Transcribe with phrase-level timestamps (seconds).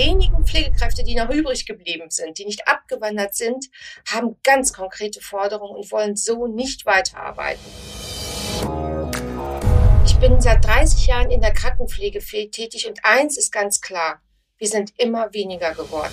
[0.00, 3.66] wenigen Pflegekräfte, die noch übrig geblieben sind, die nicht abgewandert sind,
[4.10, 7.60] haben ganz konkrete Forderungen und wollen so nicht weiterarbeiten.
[10.06, 14.22] Ich bin seit 30 Jahren in der Krankenpflege tätig und eins ist ganz klar,
[14.56, 16.12] wir sind immer weniger geworden.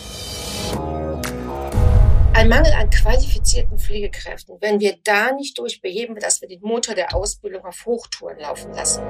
[2.34, 7.16] Ein Mangel an qualifizierten Pflegekräften, wenn wir da nicht durchbeheben, dass wir den Motor der
[7.16, 9.02] Ausbildung auf Hochtouren laufen lassen.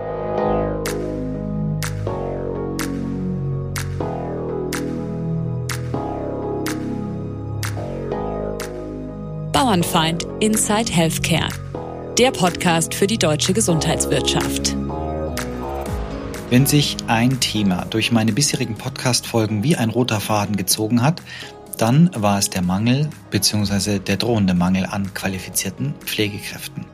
[9.58, 11.50] Bauernfeind Inside Healthcare.
[12.16, 14.76] Der Podcast für die deutsche Gesundheitswirtschaft.
[16.52, 21.24] Wenn sich ein Thema durch meine bisherigen Podcast-Folgen wie ein roter Faden gezogen hat,
[21.80, 23.98] dann war es der Mangel bzw.
[23.98, 26.86] der drohende Mangel an qualifizierten Pflegekräften.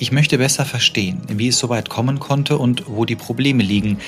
[0.00, 4.00] Ich möchte besser verstehen, wie es so weit kommen konnte und wo die Probleme liegen,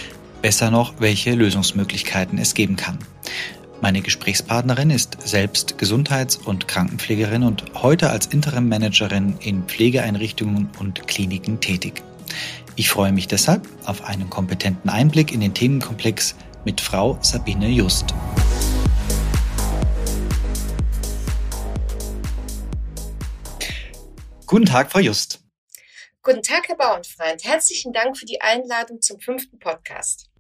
[0.42, 2.98] besser noch, welche Lösungsmöglichkeiten es geben kann.
[3.82, 11.60] Meine Gesprächspartnerin ist selbst Gesundheits- und Krankenpflegerin und heute als Interim-Managerin in Pflegeeinrichtungen und Kliniken
[11.60, 12.02] tätig.
[12.74, 18.14] Ich freue mich deshalb auf einen kompetenten Einblick in den Themenkomplex mit Frau Sabine Just.
[24.46, 25.40] Guten Tag, Frau Just.
[26.22, 27.44] Guten Tag, Herr Bauernfreund.
[27.44, 30.30] Herzlichen Dank für die Einladung zum fünften Podcast.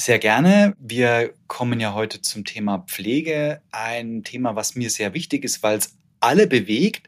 [0.00, 0.74] Sehr gerne.
[0.78, 3.60] Wir kommen ja heute zum Thema Pflege.
[3.70, 7.06] Ein Thema, was mir sehr wichtig ist, weil es alle bewegt.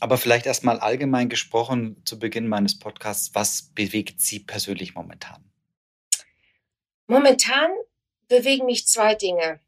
[0.00, 5.50] Aber vielleicht erstmal allgemein gesprochen zu Beginn meines Podcasts, was bewegt Sie persönlich momentan?
[7.06, 7.70] Momentan
[8.28, 9.60] bewegen mich zwei Dinge.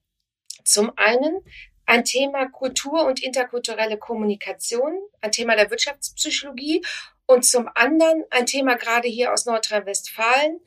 [0.63, 1.41] Zum einen
[1.87, 6.85] ein Thema Kultur und interkulturelle Kommunikation, ein Thema der Wirtschaftspsychologie
[7.25, 10.61] und zum anderen ein Thema gerade hier aus Nordrhein-Westfalen.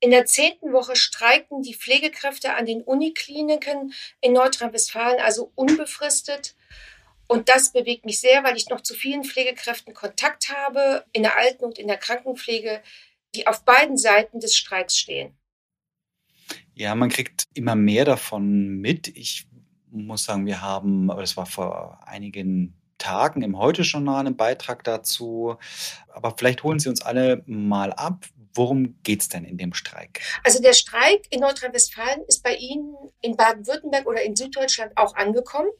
[0.00, 6.56] In der zehnten Woche streiken die Pflegekräfte an den Unikliniken in Nordrhein-Westfalen, also unbefristet.
[7.26, 11.36] Und das bewegt mich sehr, weil ich noch zu vielen Pflegekräften Kontakt habe, in der
[11.36, 12.82] Alten- und in der Krankenpflege,
[13.34, 15.36] die auf beiden Seiten des Streiks stehen.
[16.74, 19.06] Ja, man kriegt immer mehr davon mit.
[19.08, 19.46] Ich
[19.90, 25.56] muss sagen, wir haben, das war vor einigen Tagen im Heute-Journal einen Beitrag dazu.
[26.08, 28.26] Aber vielleicht holen Sie uns alle mal ab.
[28.54, 30.20] Worum geht es denn in dem Streik?
[30.44, 35.70] Also der Streik in Nordrhein-Westfalen ist bei Ihnen in Baden-Württemberg oder in Süddeutschland auch angekommen?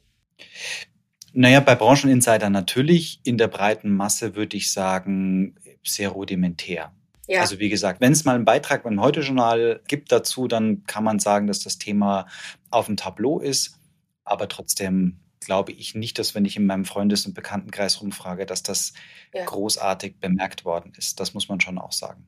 [1.33, 3.19] Naja, bei Brancheninsider natürlich.
[3.23, 6.93] In der breiten Masse würde ich sagen, sehr rudimentär.
[7.27, 7.41] Ja.
[7.41, 11.19] Also wie gesagt, wenn es mal einen Beitrag beim Heute-Journal gibt dazu, dann kann man
[11.19, 12.27] sagen, dass das Thema
[12.69, 13.79] auf dem Tableau ist.
[14.25, 18.63] Aber trotzdem glaube ich nicht, dass wenn ich in meinem Freundes- und Bekanntenkreis rumfrage, dass
[18.63, 18.93] das
[19.33, 19.45] ja.
[19.45, 21.19] großartig bemerkt worden ist.
[21.19, 22.27] Das muss man schon auch sagen.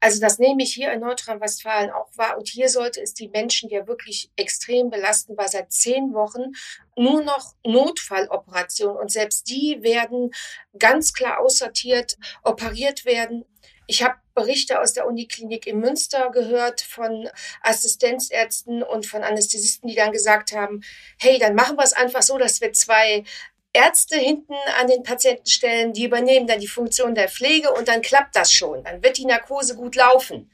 [0.00, 2.36] Also das nehme ich hier in Nordrhein-Westfalen auch wahr.
[2.38, 6.52] Und hier sollte es die Menschen ja wirklich extrem belasten, weil seit zehn Wochen
[6.96, 10.30] nur noch Notfalloperationen und selbst die werden
[10.78, 13.44] ganz klar aussortiert, operiert werden.
[13.86, 17.28] Ich habe Berichte aus der Uniklinik in Münster gehört von
[17.62, 20.82] Assistenzärzten und von Anästhesisten, die dann gesagt haben,
[21.18, 23.24] hey, dann machen wir es einfach so, dass wir zwei
[23.74, 28.02] Ärzte hinten an den Patienten stellen, die übernehmen dann die Funktion der Pflege und dann
[28.02, 28.84] klappt das schon.
[28.84, 30.50] Dann wird die Narkose gut laufen.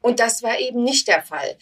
[0.00, 1.56] Und das war eben nicht der Fall.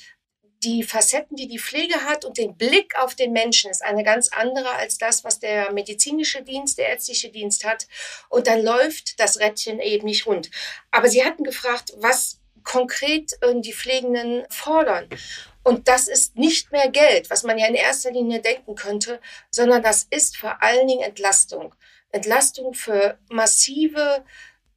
[0.63, 4.31] Die Facetten, die die Pflege hat und den Blick auf den Menschen ist eine ganz
[4.33, 7.87] andere als das, was der medizinische Dienst, der ärztliche Dienst hat.
[8.29, 10.51] Und dann läuft das Rädchen eben nicht rund.
[10.91, 15.09] Aber Sie hatten gefragt, was konkret die Pflegenden fordern.
[15.67, 19.83] Und das ist nicht mehr Geld, was man ja in erster Linie denken könnte, sondern
[19.83, 21.75] das ist vor allen Dingen Entlastung.
[22.13, 24.25] Entlastung für massive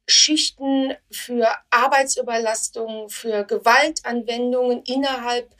[0.08, 5.54] Schichten, für Arbeitsüberlastung, für Gewaltanwendungen innerhalb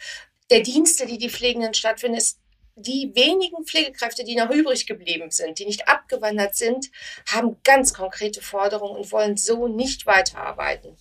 [0.51, 2.19] der Dienste, die die Pflegenden stattfinden.
[2.19, 2.41] Es
[2.75, 6.91] die wenigen Pflegekräfte, die noch übrig geblieben sind, die nicht abgewandert sind,
[7.29, 10.97] haben ganz konkrete Forderungen und wollen so nicht weiterarbeiten.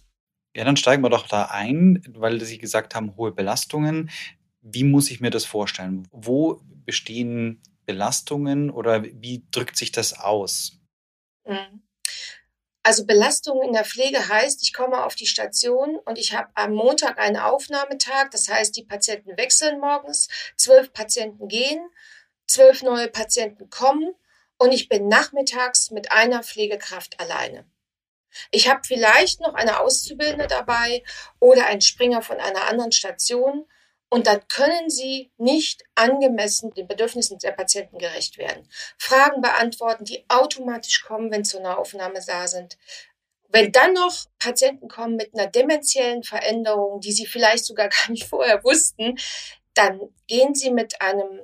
[0.60, 4.10] Ja, dann steigen wir doch da ein, weil Sie gesagt haben, hohe Belastungen.
[4.60, 6.06] Wie muss ich mir das vorstellen?
[6.12, 10.78] Wo bestehen Belastungen oder wie drückt sich das aus?
[11.46, 11.82] Mhm.
[12.84, 16.74] Also Belastung in der Pflege heißt, ich komme auf die Station und ich habe am
[16.74, 18.32] Montag einen Aufnahmetag.
[18.32, 20.28] Das heißt, die Patienten wechseln morgens,
[20.58, 21.80] zwölf Patienten gehen,
[22.48, 24.14] zwölf neue Patienten kommen
[24.58, 27.64] und ich bin nachmittags mit einer Pflegekraft alleine.
[28.52, 31.04] Ich habe vielleicht noch eine Auszubildende dabei
[31.40, 33.66] oder einen Springer von einer anderen Station
[34.10, 38.68] und dann können sie nicht angemessen den Bedürfnissen der Patienten gerecht werden.
[38.98, 42.78] Fragen beantworten, die automatisch kommen, wenn zu einer Aufnahme da sind.
[43.50, 48.26] Wenn dann noch Patienten kommen mit einer dementiellen Veränderung, die sie vielleicht sogar gar nicht
[48.26, 49.18] vorher wussten,
[49.76, 51.42] dann gehen sie mit einem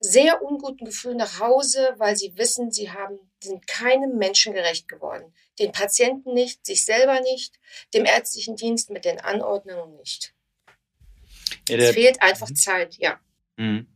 [0.00, 5.32] sehr unguten Gefühl nach Hause, weil sie wissen, sie haben, sind keinem Menschen gerecht geworden.
[5.58, 7.58] Den Patienten nicht, sich selber nicht,
[7.94, 10.34] dem ärztlichen Dienst mit den Anordnungen nicht.
[11.68, 12.56] Ja, es fehlt einfach mhm.
[12.56, 13.20] Zeit, ja.
[13.56, 13.86] Mhm.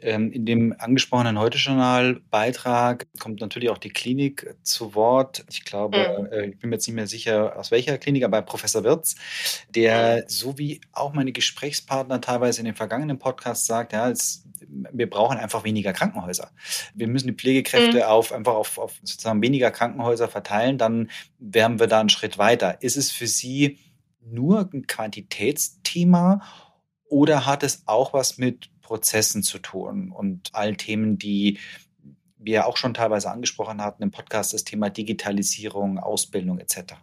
[0.00, 5.44] Ähm, in dem angesprochenen Heute-Journal-Beitrag kommt natürlich auch die Klinik zu Wort.
[5.50, 6.26] Ich glaube, mhm.
[6.32, 9.16] Äh, ich bin mir jetzt nicht mehr sicher, aus welcher Klinik, aber Professor Wirz,
[9.70, 10.22] der mhm.
[10.28, 15.38] so wie auch meine Gesprächspartner teilweise in den vergangenen Podcasts sagt, ja, es, wir brauchen
[15.38, 16.50] einfach weniger Krankenhäuser.
[16.94, 18.02] Wir müssen die Pflegekräfte mhm.
[18.02, 22.82] auf einfach auf, auf sozusagen weniger Krankenhäuser verteilen, dann wären wir da einen Schritt weiter.
[22.82, 23.78] Ist es für Sie
[24.20, 26.42] nur ein Quantitätsthema
[27.08, 31.58] oder hat es auch was mit Prozessen zu tun und all Themen, die
[32.38, 36.94] wir auch schon teilweise angesprochen hatten im Podcast, das Thema Digitalisierung, Ausbildung etc.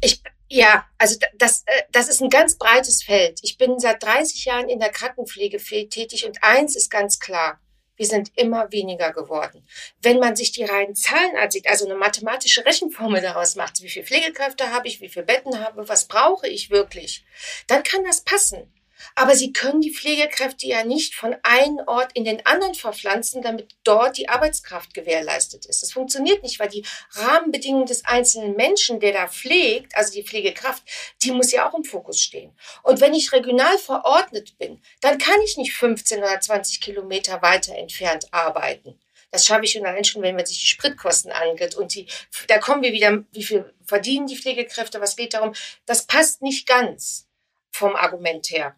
[0.00, 3.40] Ich, ja, also das, äh, das ist ein ganz breites Feld.
[3.42, 7.60] Ich bin seit 30 Jahren in der Krankenpflege tätig und eins ist ganz klar.
[7.96, 9.66] Wir sind immer weniger geworden.
[10.00, 14.06] Wenn man sich die reinen Zahlen ansieht, also eine mathematische Rechenformel daraus macht, wie viele
[14.06, 17.26] Pflegekräfte habe ich, wie viele Betten habe, was brauche ich wirklich,
[17.66, 18.72] dann kann das passen.
[19.14, 23.68] Aber sie können die Pflegekräfte ja nicht von einem Ort in den anderen verpflanzen, damit
[23.84, 25.82] dort die Arbeitskraft gewährleistet ist.
[25.82, 30.82] Das funktioniert nicht, weil die Rahmenbedingungen des einzelnen Menschen, der da pflegt, also die Pflegekraft,
[31.22, 32.52] die muss ja auch im Fokus stehen.
[32.82, 37.74] Und wenn ich regional verordnet bin, dann kann ich nicht 15 oder 20 Kilometer weiter
[37.74, 38.98] entfernt arbeiten.
[39.30, 41.76] Das schaffe ich allein schon, wenn man sich die Spritkosten angeht.
[41.76, 42.06] Und die,
[42.48, 45.54] da kommen wir wieder, wie viel verdienen die Pflegekräfte, was geht darum.
[45.86, 47.28] Das passt nicht ganz
[47.70, 48.74] vom Argument her.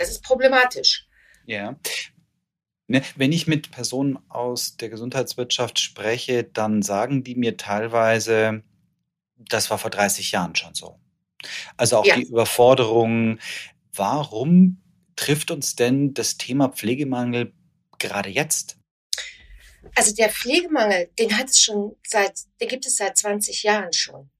[0.00, 1.06] Das ist problematisch.
[1.44, 1.78] Ja.
[2.86, 8.62] Ne, wenn ich mit Personen aus der Gesundheitswirtschaft spreche, dann sagen die mir teilweise,
[9.36, 10.98] das war vor 30 Jahren schon so.
[11.76, 12.16] Also auch ja.
[12.16, 13.38] die Überforderung,
[13.92, 14.82] warum
[15.16, 17.52] trifft uns denn das Thema Pflegemangel
[17.98, 18.78] gerade jetzt?
[19.94, 24.30] Also der Pflegemangel, den hat es schon seit, den gibt es seit 20 Jahren schon.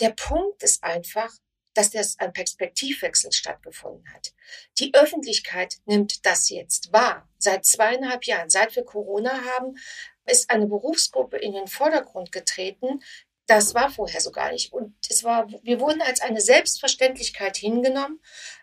[0.00, 1.30] Der Punkt ist einfach,
[1.76, 4.32] dass das ein Perspektivwechsel stattgefunden hat.
[4.78, 7.28] Die Öffentlichkeit nimmt das jetzt wahr.
[7.38, 9.76] Seit zweieinhalb Jahren, seit wir Corona haben,
[10.24, 13.02] ist eine Berufsgruppe in den Vordergrund getreten.
[13.46, 14.72] Das war vorher so gar nicht.
[14.72, 18.20] Und es war, wir wurden als eine Selbstverständlichkeit hingenommen,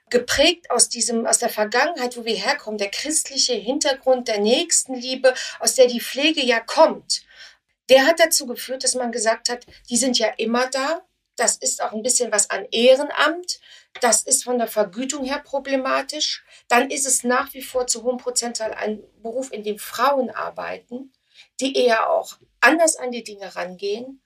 [0.09, 5.75] geprägt aus diesem, aus der Vergangenheit, wo wir herkommen, der christliche Hintergrund der Nächstenliebe, aus
[5.75, 7.24] der die Pflege ja kommt.
[7.89, 11.81] Der hat dazu geführt, dass man gesagt hat, die sind ja immer da, das ist
[11.81, 13.59] auch ein bisschen was an Ehrenamt.
[14.01, 16.44] Das ist von der Vergütung her problematisch.
[16.68, 21.12] Dann ist es nach wie vor zu hohem Prozentteil ein Beruf, in dem Frauen arbeiten,
[21.59, 24.21] die eher auch anders an die Dinge rangehen.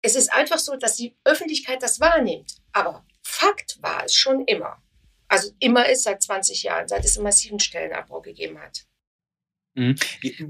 [0.00, 2.56] Es ist einfach so, dass die Öffentlichkeit das wahrnimmt.
[2.72, 4.82] Aber Fakt war es schon immer.
[5.28, 8.86] Also immer ist seit 20 Jahren, seit es einen massiven Stellenabbau gegeben hat.
[9.74, 9.96] Mhm.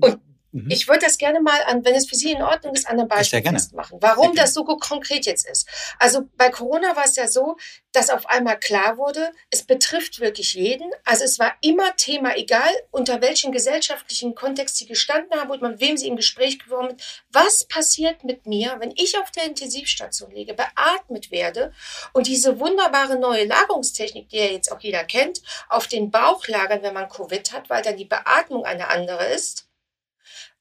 [0.00, 0.20] Und
[0.52, 0.70] Mhm.
[0.70, 3.08] Ich würde das gerne mal an, wenn es für Sie in Ordnung ist, an einem
[3.08, 3.98] Beispiel festmachen.
[4.00, 5.66] Warum das so konkret jetzt ist.
[5.98, 7.56] Also bei Corona war es ja so,
[7.92, 10.90] dass auf einmal klar wurde, es betrifft wirklich jeden.
[11.04, 15.80] Also es war immer Thema, egal unter welchem gesellschaftlichen Kontext Sie gestanden haben und mit
[15.80, 17.24] wem Sie im Gespräch geworden sind.
[17.30, 21.72] Was passiert mit mir, wenn ich auf der Intensivstation liege, beatmet werde
[22.12, 26.82] und diese wunderbare neue Lagerungstechnik, die ja jetzt auch jeder kennt, auf den Bauch lagern,
[26.82, 29.66] wenn man Covid hat, weil dann die Beatmung eine andere ist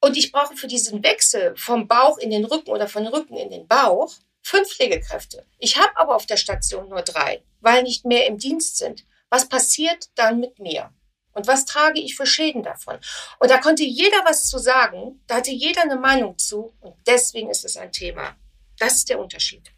[0.01, 3.49] und ich brauche für diesen Wechsel vom Bauch in den Rücken oder von Rücken in
[3.49, 5.45] den Bauch fünf Pflegekräfte.
[5.59, 9.05] Ich habe aber auf der Station nur drei, weil nicht mehr im Dienst sind.
[9.29, 10.91] Was passiert dann mit mir?
[11.33, 12.99] Und was trage ich für Schäden davon?
[13.39, 17.49] Und da konnte jeder was zu sagen, da hatte jeder eine Meinung zu und deswegen
[17.49, 18.35] ist es ein Thema.
[18.77, 19.71] Das ist der Unterschied.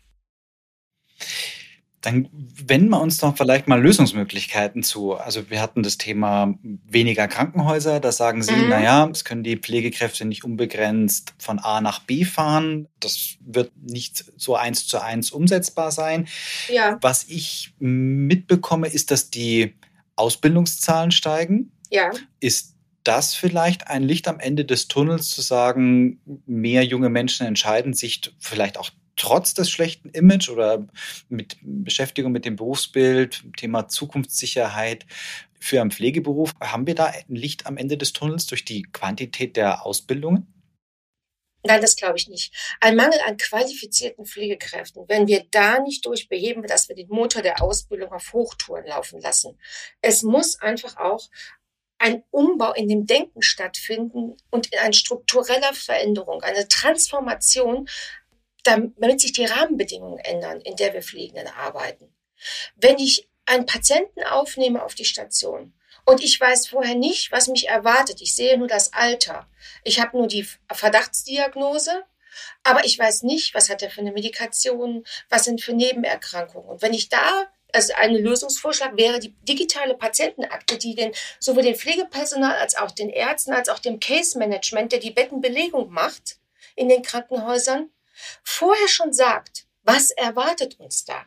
[2.03, 5.15] Dann wenden wir uns doch vielleicht mal Lösungsmöglichkeiten zu.
[5.15, 8.01] Also wir hatten das Thema weniger Krankenhäuser.
[8.01, 8.67] Da sagen Sie, mhm.
[8.67, 12.89] naja, es können die Pflegekräfte nicht unbegrenzt von A nach B fahren.
[12.99, 16.27] Das wird nicht so eins zu eins umsetzbar sein.
[16.67, 16.97] Ja.
[16.99, 19.73] Was ich mitbekomme, ist, dass die
[20.17, 21.71] Ausbildungszahlen steigen.
[21.89, 22.11] Ja.
[22.41, 27.93] Ist das vielleicht ein Licht am Ende des Tunnels zu sagen, mehr junge Menschen entscheiden
[27.93, 30.87] sich vielleicht auch trotz des schlechten Image oder
[31.29, 35.05] mit Beschäftigung mit dem Berufsbild, Thema Zukunftssicherheit
[35.59, 39.55] für einen Pflegeberuf, haben wir da ein Licht am Ende des Tunnels durch die Quantität
[39.55, 40.47] der Ausbildungen?
[41.65, 42.53] Nein, das glaube ich nicht.
[42.81, 47.61] Ein Mangel an qualifizierten Pflegekräften, wenn wir da nicht durchbeheben, dass wir den Motor der
[47.61, 49.57] Ausbildung auf Hochtouren laufen lassen.
[50.01, 51.29] Es muss einfach auch
[51.99, 57.87] ein Umbau in dem Denken stattfinden und in eine strukturelle Veränderung, eine Transformation
[58.63, 62.13] damit sich die Rahmenbedingungen ändern, in der wir Pflegenden arbeiten.
[62.75, 65.73] Wenn ich einen Patienten aufnehme auf die Station
[66.05, 69.47] und ich weiß vorher nicht, was mich erwartet, ich sehe nur das Alter,
[69.83, 72.03] ich habe nur die Verdachtsdiagnose,
[72.63, 76.67] aber ich weiß nicht, was hat er für eine Medikation, was sind für Nebenerkrankungen.
[76.67, 81.75] Und wenn ich da also ein Lösungsvorschlag wäre die digitale Patientenakte, die den, sowohl den
[81.75, 86.37] Pflegepersonal als auch den Ärzten, als auch dem Case Management, der die Bettenbelegung macht
[86.75, 87.89] in den Krankenhäusern,
[88.43, 91.25] vorher schon sagt, was erwartet uns da?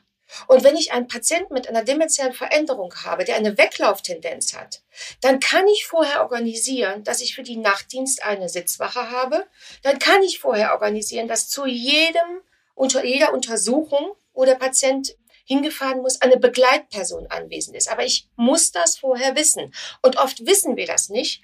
[0.49, 4.83] Und wenn ich einen Patienten mit einer dementiellen Veränderung habe, der eine Weglauftendenz hat,
[5.21, 9.47] dann kann ich vorher organisieren, dass ich für die Nachtdienst eine Sitzwache habe.
[9.83, 12.41] Dann kann ich vorher organisieren, dass zu jedem,
[12.75, 17.89] unter jeder Untersuchung, wo der Patient hingefahren muss, eine Begleitperson anwesend ist.
[17.89, 19.73] Aber ich muss das vorher wissen.
[20.03, 21.41] Und oft wissen wir das nicht.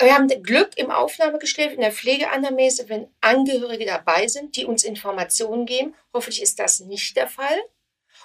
[0.00, 5.64] Wir haben Glück im Aufnahmegestell, in der Pflegeanamnese, wenn Angehörige dabei sind, die uns Informationen
[5.64, 5.94] geben.
[6.12, 7.62] Hoffentlich ist das nicht der Fall.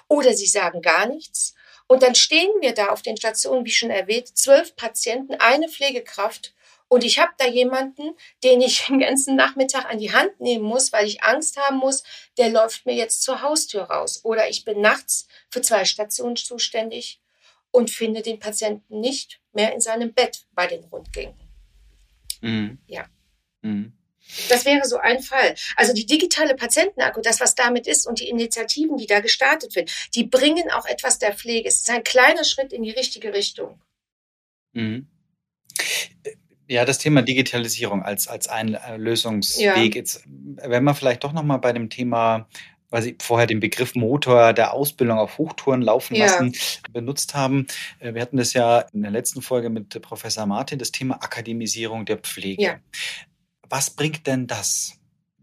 [0.08, 1.54] Oder sie sagen gar nichts.
[1.86, 6.54] Und dann stehen wir da auf den Stationen, wie schon erwähnt, zwölf Patienten, eine Pflegekraft.
[6.88, 10.92] Und ich habe da jemanden, den ich den ganzen Nachmittag an die Hand nehmen muss,
[10.92, 12.02] weil ich Angst haben muss,
[12.36, 14.20] der läuft mir jetzt zur Haustür raus.
[14.24, 17.20] Oder ich bin nachts für zwei Stationen zuständig
[17.70, 21.47] und finde den Patienten nicht mehr in seinem Bett bei den Rundgängen.
[22.40, 22.78] Mhm.
[22.86, 23.06] Ja.
[23.62, 23.92] Mhm.
[24.48, 25.54] Das wäre so ein Fall.
[25.76, 29.88] Also die digitale Patientenakku, das was damit ist und die Initiativen, die da gestartet werden,
[30.14, 31.68] die bringen auch etwas der Pflege.
[31.68, 33.80] Es ist ein kleiner Schritt in die richtige Richtung.
[34.72, 35.08] Mhm.
[36.68, 39.64] Ja, das Thema Digitalisierung als, als ein äh, Lösungsweg.
[39.64, 39.82] Ja.
[39.82, 42.46] Jetzt, wenn wir vielleicht doch nochmal bei dem Thema
[42.90, 46.60] weil Sie vorher den Begriff Motor der Ausbildung auf Hochtouren laufen lassen ja.
[46.92, 47.66] benutzt haben.
[47.98, 52.04] Äh, wir hatten das ja in der letzten Folge mit Professor Martin, das Thema Akademisierung
[52.04, 52.62] der Pflege.
[52.62, 52.78] Ja
[53.70, 54.98] was bringt denn das?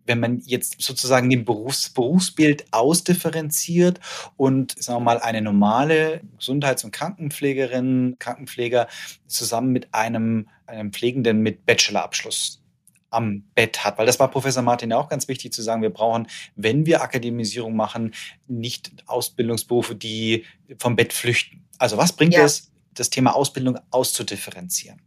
[0.07, 3.99] wenn man jetzt sozusagen den Berufs Berufsbild ausdifferenziert
[4.37, 8.87] und sagen wir mal eine normale Gesundheits- und Krankenpflegerin, Krankenpfleger
[9.25, 12.61] zusammen mit einem, einem Pflegenden mit Bachelorabschluss
[13.15, 13.97] am Bett hat.
[13.97, 17.01] Weil das war Professor Martin ja auch ganz wichtig zu sagen, wir brauchen, wenn wir
[17.01, 18.13] Akademisierung machen,
[18.47, 20.45] nicht Ausbildungsberufe, die
[20.77, 21.67] vom Bett flüchten.
[21.77, 22.43] Also was bringt ja.
[22.43, 25.01] es, das Thema Ausbildung auszudifferenzieren?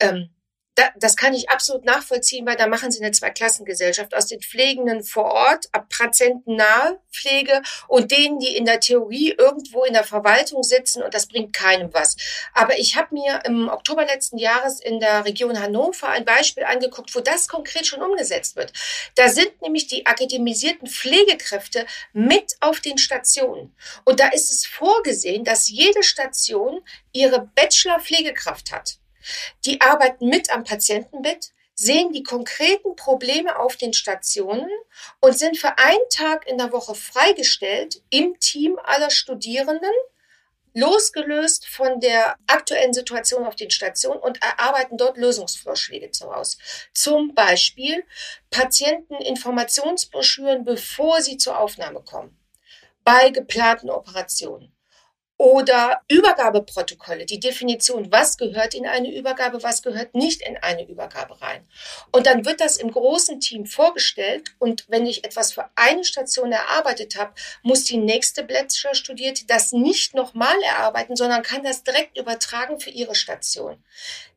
[0.00, 0.28] Ähm,
[0.74, 5.04] da, das kann ich absolut nachvollziehen, weil da machen sie eine Zweiklassengesellschaft aus den Pflegenden
[5.04, 10.62] vor Ort, ab patientennahe Pflege und denen, die in der Theorie irgendwo in der Verwaltung
[10.62, 12.16] sitzen und das bringt keinem was.
[12.52, 17.14] Aber ich habe mir im Oktober letzten Jahres in der Region Hannover ein Beispiel angeguckt,
[17.14, 18.72] wo das konkret schon umgesetzt wird.
[19.14, 23.74] Da sind nämlich die akademisierten Pflegekräfte mit auf den Stationen.
[24.04, 26.80] Und da ist es vorgesehen, dass jede Station
[27.12, 28.98] ihre Bachelor-Pflegekraft hat.
[29.64, 34.70] Die arbeiten mit am Patientenbett, sehen die konkreten Probleme auf den Stationen
[35.20, 39.90] und sind für einen Tag in der Woche freigestellt im Team aller Studierenden,
[40.72, 46.58] losgelöst von der aktuellen Situation auf den Stationen und erarbeiten dort Lösungsvorschläge daraus.
[46.92, 48.04] Zum Beispiel
[48.50, 52.38] Patienteninformationsbroschüren, bevor sie zur Aufnahme kommen,
[53.04, 54.73] bei geplanten Operationen
[55.36, 61.40] oder Übergabeprotokolle, die Definition, was gehört in eine Übergabe, was gehört nicht in eine Übergabe
[61.42, 61.66] rein.
[62.12, 66.52] Und dann wird das im großen Team vorgestellt und wenn ich etwas für eine Station
[66.52, 72.78] erarbeitet habe, muss die nächste Bachelor-Studierte das nicht nochmal erarbeiten, sondern kann das direkt übertragen
[72.78, 73.82] für ihre Station.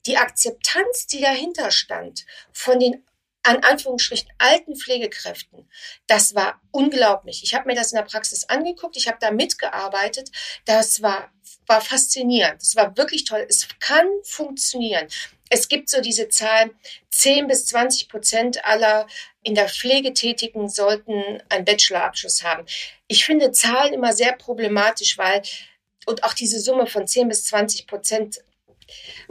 [0.08, 3.04] Die Akzeptanz, die dahinter stand von den
[3.48, 5.70] an Anführungsstrichen alten Pflegekräften.
[6.06, 7.44] Das war unglaublich.
[7.44, 10.30] Ich habe mir das in der Praxis angeguckt, ich habe da mitgearbeitet.
[10.66, 11.32] Das war,
[11.66, 12.62] war faszinierend.
[12.62, 13.46] Das war wirklich toll.
[13.48, 15.08] Es kann funktionieren.
[15.50, 16.72] Es gibt so diese Zahl,
[17.12, 19.08] 10 bis 20 Prozent aller
[19.44, 22.66] in der Pflege Tätigen sollten einen Bachelorabschluss haben.
[23.08, 25.42] Ich finde Zahlen immer sehr problematisch, weil,
[26.06, 28.42] und auch diese Summe von 10 bis 20 Prozent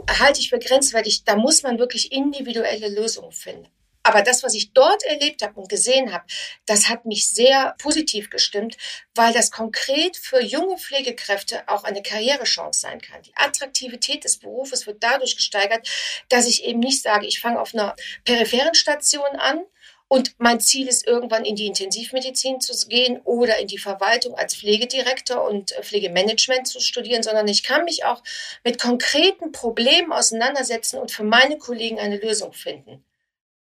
[0.09, 1.23] halte ich für grenzwertig.
[1.23, 3.67] Da muss man wirklich individuelle Lösungen finden.
[4.07, 6.23] Aber das, was ich dort erlebt habe und gesehen habe,
[6.65, 8.77] das hat mich sehr positiv gestimmt,
[9.15, 13.21] weil das konkret für junge Pflegekräfte auch eine Karrierechance sein kann.
[13.23, 15.89] Die Attraktivität des Berufes wird dadurch gesteigert,
[16.29, 19.65] dass ich eben nicht sage, ich fange auf einer peripheren Station an,
[20.09, 24.55] und mein Ziel ist irgendwann in die Intensivmedizin zu gehen oder in die Verwaltung als
[24.55, 28.23] Pflegedirektor und Pflegemanagement zu studieren, sondern ich kann mich auch
[28.63, 33.03] mit konkreten Problemen auseinandersetzen und für meine Kollegen eine Lösung finden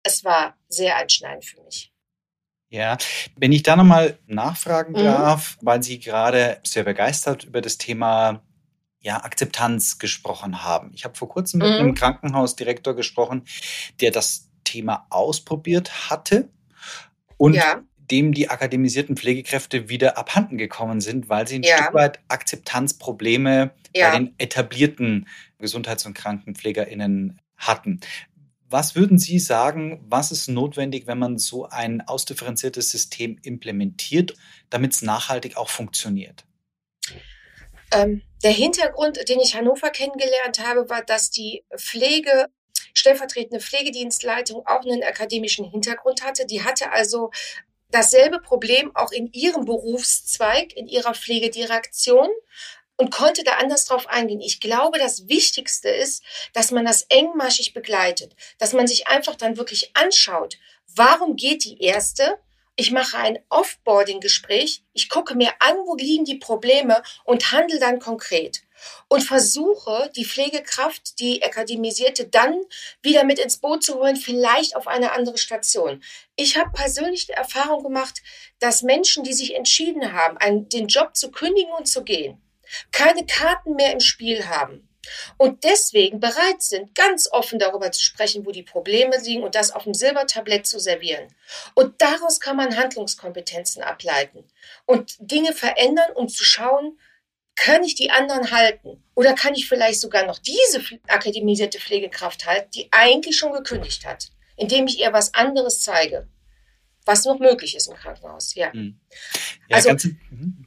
[0.06, 1.92] es war sehr einschneidend für mich.
[2.68, 2.96] Ja,
[3.36, 5.04] wenn ich da nochmal nachfragen mhm.
[5.04, 8.42] darf, weil Sie gerade sehr begeistert über das Thema
[9.00, 10.90] ja, Akzeptanz gesprochen haben.
[10.94, 11.74] Ich habe vor kurzem mit mhm.
[11.74, 13.42] einem Krankenhausdirektor gesprochen,
[14.00, 16.48] der das Thema ausprobiert hatte
[17.36, 17.82] und ja.
[18.10, 21.76] dem die akademisierten Pflegekräfte wieder abhanden gekommen sind, weil sie ein Ja.
[21.76, 24.10] Stück weit Akzeptanzprobleme Ja.
[24.10, 28.00] bei den etablierten Gesundheits- und KrankenpflegerInnen hatten.
[28.76, 34.34] Was würden Sie sagen, was ist notwendig, wenn man so ein ausdifferenziertes System implementiert,
[34.68, 36.44] damit es nachhaltig auch funktioniert?
[37.90, 42.48] Ähm, der Hintergrund, den ich Hannover kennengelernt habe, war, dass die Pflege,
[42.92, 46.44] stellvertretende Pflegedienstleitung auch einen akademischen Hintergrund hatte.
[46.44, 47.30] Die hatte also
[47.90, 52.28] dasselbe Problem auch in ihrem Berufszweig, in ihrer Pflegedirektion
[52.96, 54.40] und konnte da anders drauf eingehen.
[54.40, 56.22] Ich glaube, das Wichtigste ist,
[56.52, 60.58] dass man das engmaschig begleitet, dass man sich einfach dann wirklich anschaut,
[60.94, 62.38] warum geht die erste?
[62.78, 67.98] Ich mache ein Offboarding-Gespräch, ich gucke mir an, wo liegen die Probleme und handle dann
[68.00, 68.62] konkret
[69.08, 72.60] und versuche, die Pflegekraft, die akademisierte, dann
[73.02, 76.02] wieder mit ins Boot zu holen, vielleicht auf eine andere Station.
[76.36, 78.22] Ich habe persönlich die Erfahrung gemacht,
[78.58, 82.42] dass Menschen, die sich entschieden haben, einen, den Job zu kündigen und zu gehen,
[82.92, 84.88] keine Karten mehr im Spiel haben
[85.36, 89.70] und deswegen bereit sind, ganz offen darüber zu sprechen, wo die Probleme liegen und das
[89.70, 91.28] auf dem Silbertablett zu servieren.
[91.74, 94.44] Und daraus kann man Handlungskompetenzen ableiten
[94.84, 96.98] und Dinge verändern, um zu schauen,
[97.54, 99.02] kann ich die anderen halten?
[99.14, 104.28] Oder kann ich vielleicht sogar noch diese akademisierte Pflegekraft halten, die eigentlich schon gekündigt hat,
[104.56, 106.28] indem ich ihr was anderes zeige,
[107.06, 108.54] was noch möglich ist im Krankenhaus?
[108.54, 108.72] Ja.
[108.72, 109.00] Hm.
[109.68, 110.66] Ja, Also- ganz, mhm.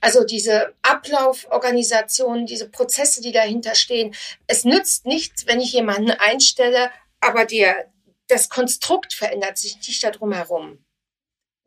[0.00, 4.14] Also diese Ablauforganisation, diese Prozesse, die dahinter stehen.
[4.46, 6.90] Es nützt nichts, wenn ich jemanden einstelle,
[7.20, 7.90] aber der,
[8.28, 10.84] das Konstrukt verändert sich nicht darum herum.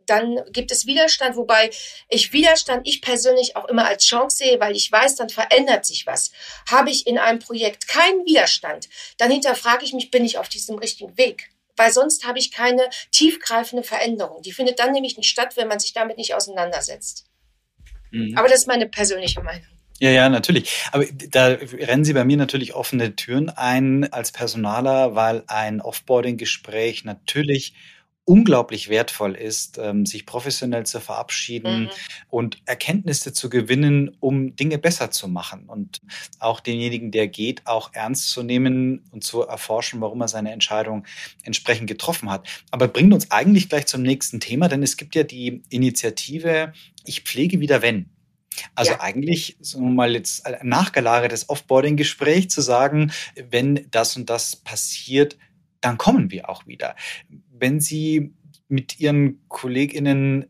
[0.05, 1.69] Dann gibt es Widerstand, wobei
[2.09, 6.05] ich Widerstand, ich persönlich auch immer als Chance sehe, weil ich weiß, dann verändert sich
[6.05, 6.31] was.
[6.69, 10.77] Habe ich in einem Projekt keinen Widerstand, dann hinterfrage ich mich, bin ich auf diesem
[10.79, 11.51] richtigen Weg?
[11.77, 14.41] Weil sonst habe ich keine tiefgreifende Veränderung.
[14.41, 17.30] Die findet dann nämlich nicht statt, wenn man sich damit nicht auseinandersetzt.
[18.11, 18.37] Mhm.
[18.37, 19.65] Aber das ist meine persönliche Meinung.
[19.99, 20.81] Ja, ja, natürlich.
[20.91, 27.05] Aber da rennen Sie bei mir natürlich offene Türen ein als Personaler, weil ein Offboarding-Gespräch
[27.05, 27.75] natürlich
[28.25, 31.89] unglaublich wertvoll ist, ähm, sich professionell zu verabschieden Mhm.
[32.29, 35.99] und Erkenntnisse zu gewinnen, um Dinge besser zu machen und
[36.39, 41.05] auch denjenigen, der geht, auch ernst zu nehmen und zu erforschen, warum er seine Entscheidung
[41.43, 42.47] entsprechend getroffen hat.
[42.71, 47.21] Aber bringt uns eigentlich gleich zum nächsten Thema, denn es gibt ja die Initiative Ich
[47.21, 48.11] pflege wieder wenn.
[48.75, 48.99] Also Ja.
[48.99, 53.11] eigentlich, sagen wir mal jetzt ein nachgelagertes Offboarding-Gespräch zu sagen,
[53.49, 55.37] wenn das und das passiert,
[55.81, 56.95] dann kommen wir auch wieder.
[57.51, 58.33] Wenn Sie
[58.67, 60.45] mit Ihren KollegInnen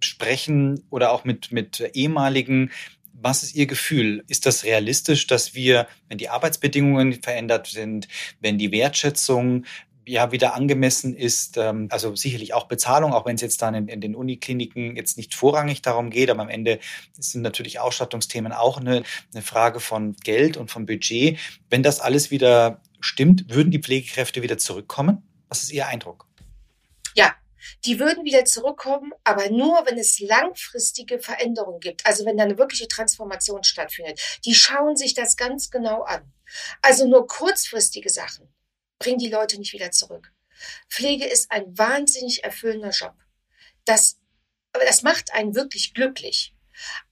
[0.00, 2.70] sprechen oder auch mit, mit ehemaligen,
[3.12, 4.24] was ist Ihr Gefühl?
[4.28, 8.06] Ist das realistisch, dass wir, wenn die Arbeitsbedingungen verändert sind,
[8.40, 9.64] wenn die Wertschätzung
[10.08, 13.88] ja wieder angemessen ist, ähm, also sicherlich auch Bezahlung, auch wenn es jetzt dann in,
[13.88, 16.78] in den Unikliniken jetzt nicht vorrangig darum geht, aber am Ende
[17.18, 19.02] sind natürlich Ausstattungsthemen auch eine,
[19.34, 21.38] eine Frage von Geld und von Budget.
[21.68, 25.22] Wenn das alles wieder stimmt, würden die Pflegekräfte wieder zurückkommen?
[25.48, 26.26] Was ist Ihr Eindruck?
[27.14, 27.34] Ja,
[27.84, 32.06] die würden wieder zurückkommen, aber nur, wenn es langfristige Veränderungen gibt.
[32.06, 34.20] Also wenn da eine wirkliche Transformation stattfindet.
[34.44, 36.32] Die schauen sich das ganz genau an.
[36.82, 38.48] Also nur kurzfristige Sachen
[38.98, 40.32] bringen die Leute nicht wieder zurück.
[40.88, 43.14] Pflege ist ein wahnsinnig erfüllender Job.
[43.84, 44.18] Das,
[44.72, 46.54] das macht einen wirklich glücklich.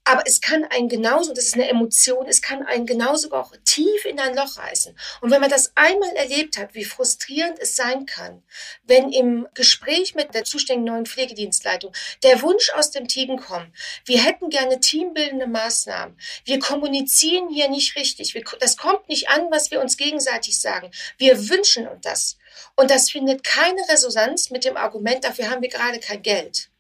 [0.09, 4.05] Aber es kann einen genauso, das ist eine Emotion, es kann einen genauso auch tief
[4.05, 4.97] in ein Loch reißen.
[5.21, 8.45] Und wenn man das einmal erlebt hat, wie frustrierend es sein kann,
[8.85, 13.69] wenn im Gespräch mit der zuständigen neuen Pflegedienstleitung der Wunsch aus dem Team kommt,
[14.05, 19.51] wir hätten gerne teambildende Maßnahmen, wir kommunizieren hier nicht richtig, wir, das kommt nicht an,
[19.51, 22.39] was wir uns gegenseitig sagen, wir wünschen uns das.
[22.77, 26.71] Und das findet keine Resonanz mit dem Argument, dafür haben wir gerade kein Geld.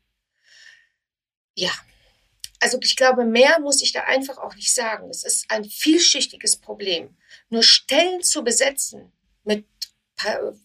[1.54, 1.72] Ja,
[2.66, 5.08] also ich glaube, mehr muss ich da einfach auch nicht sagen.
[5.08, 7.16] Es ist ein vielschichtiges Problem.
[7.48, 9.12] Nur Stellen zu besetzen
[9.44, 9.64] mit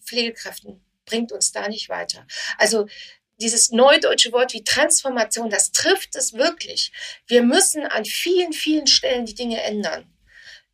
[0.04, 2.26] Pflegekräften bringt uns da nicht weiter.
[2.58, 2.88] Also
[3.40, 6.90] dieses neudeutsche Wort wie Transformation, das trifft es wirklich.
[7.28, 10.12] Wir müssen an vielen, vielen Stellen die Dinge ändern.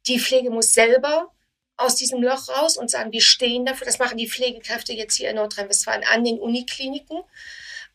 [0.06, 1.34] Die Pflege muss selber
[1.76, 3.84] aus diesem Loch raus und sagen, wir stehen dafür.
[3.84, 7.20] Das machen die Pflegekräfte jetzt hier in Nordrhein-Westfalen an den Unikliniken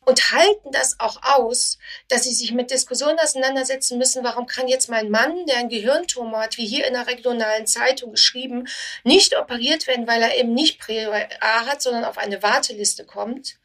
[0.05, 4.89] und halten das auch aus, dass sie sich mit Diskussionen auseinandersetzen müssen, warum kann jetzt
[4.89, 8.67] mein Mann, der einen Gehirntumor hat, wie hier in der regionalen Zeitung geschrieben,
[9.03, 13.57] nicht operiert werden, weil er eben nicht Prior A hat, sondern auf eine Warteliste kommt.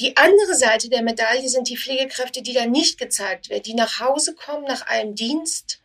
[0.00, 3.98] Die andere Seite der Medaille sind die Pflegekräfte, die da nicht gezeigt werden, die nach
[3.98, 5.80] Hause kommen nach einem Dienst,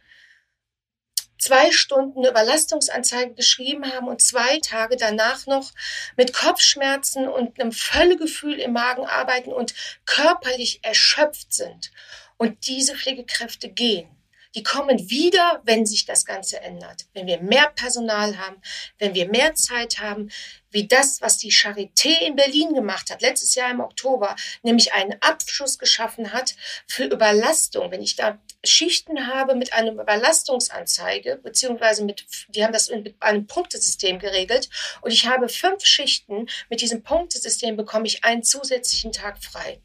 [1.44, 5.72] zwei Stunden eine Überlastungsanzeige geschrieben haben und zwei Tage danach noch
[6.16, 9.74] mit Kopfschmerzen und einem Völlegefühl im Magen arbeiten und
[10.06, 11.92] körperlich erschöpft sind.
[12.38, 14.10] Und diese Pflegekräfte gehen.
[14.56, 17.06] Die kommen wieder, wenn sich das Ganze ändert.
[17.14, 18.62] Wenn wir mehr Personal haben,
[19.00, 20.30] wenn wir mehr Zeit haben,
[20.74, 25.16] wie das, was die Charité in Berlin gemacht hat, letztes Jahr im Oktober, nämlich einen
[25.22, 26.56] Abschuss geschaffen hat
[26.88, 27.92] für Überlastung.
[27.92, 33.48] Wenn ich da Schichten habe mit einer Überlastungsanzeige, beziehungsweise mit, die haben das mit einem
[33.48, 34.70] Punktesystem geregelt,
[35.02, 39.82] und ich habe fünf Schichten, mit diesem Punktesystem bekomme ich einen zusätzlichen Tag frei.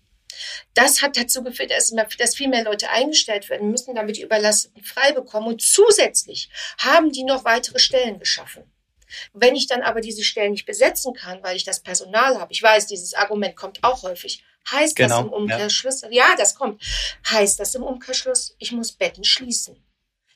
[0.74, 5.12] Das hat dazu geführt, dass viel mehr Leute eingestellt werden müssen, damit die Überlasteten frei
[5.12, 5.48] bekommen.
[5.48, 6.48] Und zusätzlich
[6.78, 8.70] haben die noch weitere Stellen geschaffen.
[9.32, 12.62] Wenn ich dann aber diese Stellen nicht besetzen kann, weil ich das Personal habe, ich
[12.62, 16.08] weiß, dieses Argument kommt auch häufig, heißt genau, das im Umkehrschluss, ja.
[16.10, 16.82] ja, das kommt,
[17.28, 19.82] heißt das im Umkehrschluss, ich muss Betten schließen.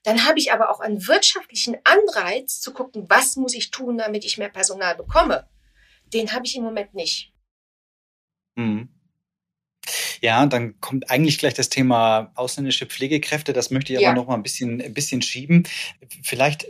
[0.05, 4.25] Dann habe ich aber auch einen wirtschaftlichen Anreiz zu gucken, was muss ich tun, damit
[4.25, 5.49] ich mehr Personal bekomme.
[6.13, 7.33] Den habe ich im Moment nicht.
[8.57, 8.89] Mhm.
[10.21, 13.53] Ja, dann kommt eigentlich gleich das Thema ausländische Pflegekräfte.
[13.53, 14.11] Das möchte ich ja.
[14.11, 15.67] aber noch mal ein bisschen, ein bisschen schieben.
[16.23, 16.67] Vielleicht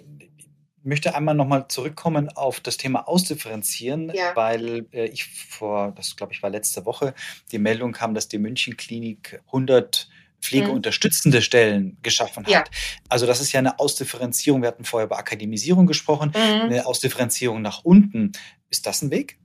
[0.84, 4.34] möchte einmal noch mal zurückkommen auf das Thema Ausdifferenzieren, ja.
[4.34, 7.14] weil äh, ich vor, das glaube ich war letzte Woche,
[7.50, 10.08] die Meldung kam, dass die München Klinik 100
[10.40, 11.42] pflegeunterstützende mhm.
[11.42, 12.52] Stellen geschaffen hat.
[12.52, 12.64] Ja.
[13.08, 14.62] Also das ist ja eine Ausdifferenzierung.
[14.62, 16.62] Wir hatten vorher über Akademisierung gesprochen, mhm.
[16.62, 18.32] eine Ausdifferenzierung nach unten.
[18.68, 19.38] Ist das ein Weg?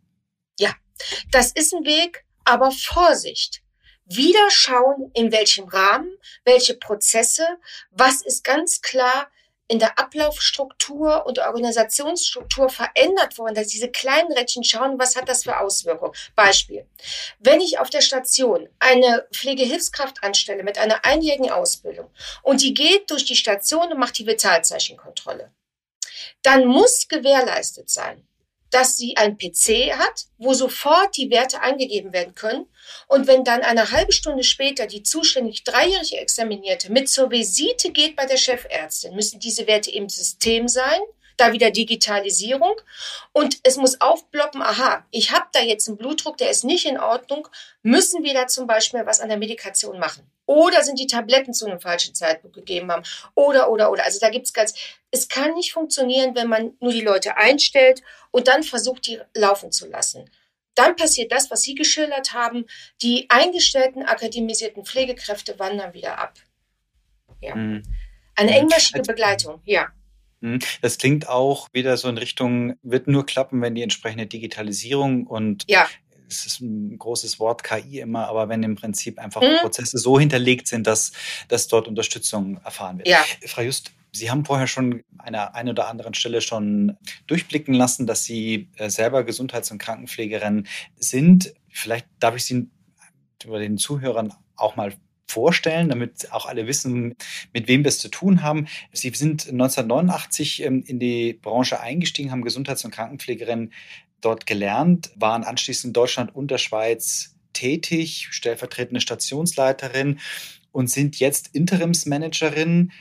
[0.60, 0.74] Ja,
[1.32, 3.62] das ist ein Weg aber Vorsicht.
[4.06, 6.10] Wieder schauen, in welchem Rahmen,
[6.46, 7.46] welche Prozesse,
[7.92, 9.30] was ist ganz klar
[9.68, 15.44] in der Ablaufstruktur und Organisationsstruktur verändert worden, dass diese kleinen Rädchen schauen, was hat das
[15.44, 16.14] für Auswirkungen.
[16.36, 16.88] Beispiel.
[17.40, 22.10] Wenn ich auf der Station eine Pflegehilfskraft anstelle mit einer einjährigen Ausbildung
[22.44, 25.52] und die geht durch die Station und macht die Vitalzeichenkontrolle,
[26.44, 28.28] dann muss gewährleistet sein,
[28.72, 32.66] dass sie ein PC hat, wo sofort die Werte eingegeben werden können.
[33.08, 38.16] Und wenn dann eine halbe Stunde später die zuständig dreijährige Examinierte mit zur Visite geht
[38.16, 41.00] bei der Chefärztin, müssen diese Werte im System sein
[41.38, 42.82] da wieder Digitalisierung
[43.32, 47.00] und es muss aufploppen, aha, ich habe da jetzt einen Blutdruck, der ist nicht in
[47.00, 47.48] Ordnung,
[47.84, 50.30] müssen wir da zum Beispiel was an der Medikation machen?
[50.48, 53.04] Oder sind die Tabletten zu einem falschen Zeitpunkt gegeben haben?
[53.36, 54.06] Oder, oder, oder.
[54.06, 54.74] Also da gibt's ganz,
[55.12, 59.72] es kann nicht funktionieren, wenn man nur die Leute einstellt und dann versucht, die laufen
[59.72, 60.30] zu lassen.
[60.74, 62.66] Dann passiert das, was Sie geschildert haben.
[63.02, 66.36] Die eingestellten akademisierten Pflegekräfte wandern wieder ab.
[67.42, 67.56] Ja.
[67.56, 67.84] Mhm.
[68.36, 69.88] Eine engmaschige Begleitung, ja.
[70.40, 70.60] Mhm.
[70.82, 75.66] Das klingt auch wieder so in Richtung, wird nur klappen, wenn die entsprechende Digitalisierung und
[75.68, 75.88] ja.
[76.30, 79.58] Es ist ein großes Wort KI immer, aber wenn im Prinzip einfach mhm.
[79.62, 81.12] Prozesse so hinterlegt sind, dass,
[81.48, 83.08] dass dort Unterstützung erfahren wird.
[83.08, 83.24] Ja.
[83.46, 88.08] Frau Just, Sie haben vorher schon an einer einen oder anderen Stelle schon durchblicken lassen,
[88.08, 91.54] dass Sie äh, selber Gesundheits- und Krankenpflegerin sind.
[91.70, 92.70] Vielleicht darf ich Sie
[93.44, 94.94] über den Zuhörern auch mal
[95.28, 97.16] vorstellen, damit auch alle wissen,
[97.54, 98.68] mit wem wir es zu tun haben.
[98.94, 103.72] Sie sind 1989 ähm, in die Branche eingestiegen, haben Gesundheits- und Krankenpflegerin
[104.22, 110.20] dort gelernt, waren anschließend in Deutschland und der Schweiz tätig, stellvertretende Stationsleiterin
[110.72, 112.92] und sind jetzt Interimsmanagerin,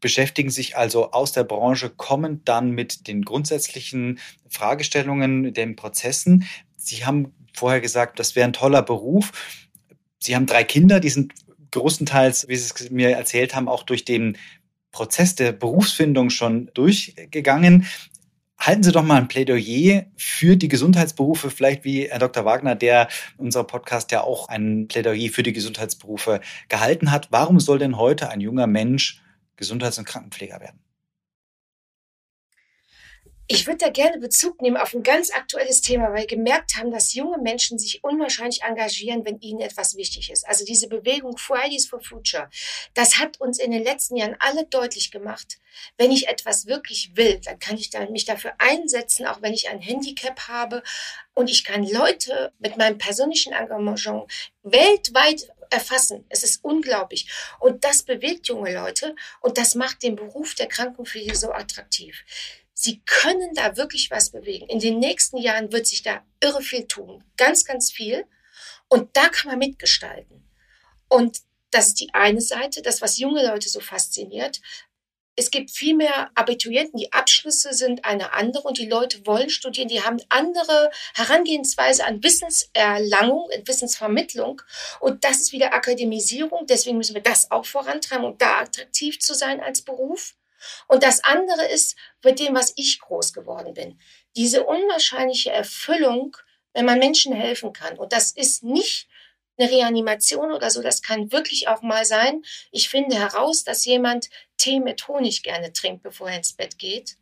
[0.00, 6.44] beschäftigen sich also aus der Branche kommend dann mit den grundsätzlichen Fragestellungen, den Prozessen.
[6.76, 9.32] Sie haben vorher gesagt, das wäre ein toller Beruf.
[10.18, 11.34] Sie haben drei Kinder, die sind
[11.70, 14.36] großenteils, wie Sie es mir erzählt haben, auch durch den
[14.90, 17.86] Prozess der Berufsfindung schon durchgegangen.
[18.60, 22.44] Halten Sie doch mal ein Plädoyer für die Gesundheitsberufe, vielleicht wie Herr Dr.
[22.44, 27.28] Wagner, der unser Podcast ja auch ein Plädoyer für die Gesundheitsberufe gehalten hat.
[27.30, 29.22] Warum soll denn heute ein junger Mensch
[29.56, 30.78] Gesundheits- und Krankenpfleger werden?
[33.52, 36.92] Ich würde da gerne Bezug nehmen auf ein ganz aktuelles Thema, weil wir gemerkt haben,
[36.92, 40.46] dass junge Menschen sich unwahrscheinlich engagieren, wenn ihnen etwas wichtig ist.
[40.46, 42.48] Also diese Bewegung Fridays for Future,
[42.94, 45.58] das hat uns in den letzten Jahren alle deutlich gemacht.
[45.98, 49.80] Wenn ich etwas wirklich will, dann kann ich mich dafür einsetzen, auch wenn ich ein
[49.80, 50.84] Handicap habe.
[51.34, 54.30] Und ich kann Leute mit meinem persönlichen Engagement
[54.62, 56.24] weltweit erfassen.
[56.28, 57.28] Es ist unglaublich.
[57.58, 62.24] Und das bewegt junge Leute und das macht den Beruf der Krankenpflege so attraktiv.
[62.82, 64.66] Sie können da wirklich was bewegen.
[64.68, 67.22] In den nächsten Jahren wird sich da irre viel tun.
[67.36, 68.24] Ganz, ganz viel.
[68.88, 70.48] Und da kann man mitgestalten.
[71.06, 74.62] Und das ist die eine Seite, das, was junge Leute so fasziniert.
[75.36, 79.88] Es gibt viel mehr Abiturienten, die Abschlüsse sind eine andere und die Leute wollen studieren,
[79.88, 84.62] die haben andere Herangehensweise an Wissenserlangung, Wissensvermittlung
[85.00, 86.66] und das ist wieder Akademisierung.
[86.66, 90.34] Deswegen müssen wir das auch vorantreiben, um da attraktiv zu sein als Beruf.
[90.88, 94.00] Und das andere ist mit dem, was ich groß geworden bin.
[94.36, 96.36] Diese unwahrscheinliche Erfüllung,
[96.72, 97.98] wenn man Menschen helfen kann.
[97.98, 99.08] Und das ist nicht
[99.58, 102.42] eine Reanimation oder so, das kann wirklich auch mal sein.
[102.70, 107.16] Ich finde heraus, dass jemand Tee mit Honig gerne trinkt, bevor er ins Bett geht.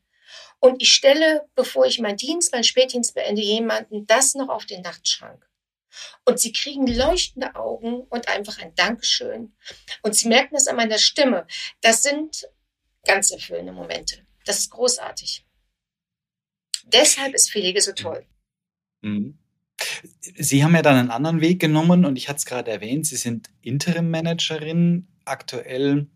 [0.61, 4.83] Und ich stelle, bevor ich meinen Dienst, meinen Spätdienst beende, jemanden das noch auf den
[4.83, 5.49] Nachtschrank.
[6.25, 9.57] Und sie kriegen leuchtende Augen und einfach ein Dankeschön.
[10.03, 11.47] Und sie merken das an meiner Stimme.
[11.81, 12.49] Das sind
[13.09, 14.25] ganz erfüllende Momente.
[14.45, 15.45] Das ist großartig.
[16.85, 18.25] Deshalb ist Pflege so toll.
[19.01, 19.39] Mhm.
[20.37, 23.17] Sie haben ja dann einen anderen Weg genommen und ich hatte es gerade erwähnt, Sie
[23.17, 26.07] sind Interim-Managerin aktuell.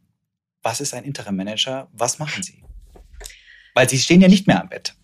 [0.62, 1.88] Was ist ein Interim-Manager?
[1.92, 2.62] Was machen Sie?
[3.74, 4.94] Weil Sie stehen ja nicht mehr am Bett.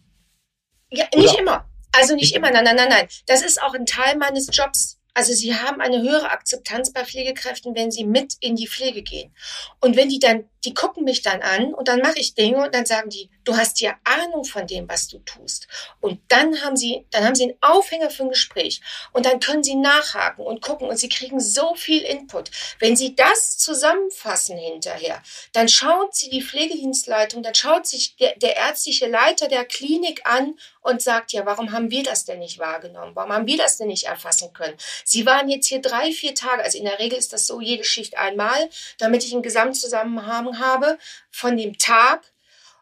[0.90, 1.40] Ja, nicht Oder?
[1.40, 1.70] immer.
[1.92, 2.50] Also nicht immer.
[2.50, 3.08] Nein, nein, nein, nein.
[3.26, 4.98] Das ist auch ein Teil meines Jobs.
[5.14, 9.34] Also sie haben eine höhere Akzeptanz bei Pflegekräften, wenn sie mit in die Pflege gehen.
[9.80, 12.74] Und wenn die dann, die gucken mich dann an und dann mache ich Dinge und
[12.74, 15.68] dann sagen die, du hast ja Ahnung von dem, was du tust.
[16.00, 18.80] Und dann haben sie, dann haben sie einen Aufhänger für ein Gespräch
[19.12, 22.50] und dann können sie nachhaken und gucken und sie kriegen so viel Input.
[22.80, 28.56] Wenn sie das zusammenfassen hinterher, dann schaut sie die Pflegedienstleitung, dann schaut sich der, der
[28.56, 33.14] ärztliche Leiter der Klinik an und sagt, ja, warum haben wir das denn nicht wahrgenommen?
[33.14, 34.76] Warum haben wir das denn nicht erfassen können?
[35.04, 37.84] Sie waren jetzt hier drei, vier Tage, also in der Regel ist das so jede
[37.84, 38.68] Schicht einmal,
[38.98, 40.98] damit ich einen Gesamtzusammenhang habe
[41.30, 42.32] von dem Tag.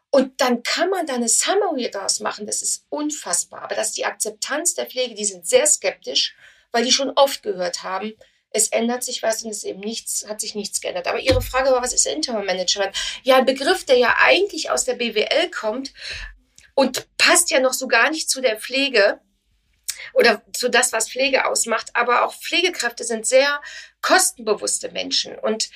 [0.09, 2.45] Und dann kann man da eine Summary daraus machen.
[2.45, 3.63] Das ist unfassbar.
[3.63, 6.35] Aber dass die Akzeptanz der Pflege, die sind sehr skeptisch,
[6.71, 8.13] weil die schon oft gehört haben,
[8.51, 11.07] es ändert sich was und es eben nichts, hat sich nichts geändert.
[11.07, 12.95] Aber Ihre Frage war, was ist Interim Management?
[13.23, 15.91] Ja, ein Begriff, der ja eigentlich aus der BWL kommt,
[16.77, 19.19] und passt ja noch so gar nicht zu der Pflege
[20.13, 21.89] oder zu das, was Pflege ausmacht.
[21.95, 23.61] Aber auch Pflegekräfte sind sehr
[24.01, 25.39] kostenbewusste Menschen.
[25.39, 25.71] Und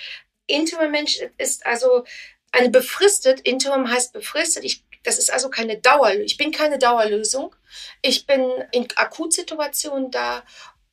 [0.52, 2.06] Interim Mensch ist also
[2.52, 4.64] eine befristet, Interim heißt befristet.
[4.64, 7.56] Ich, das ist also keine Dauer, ich bin keine Dauerlösung.
[8.02, 10.44] Ich bin in Akutsituationen da,